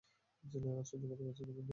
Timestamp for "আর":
0.71-0.85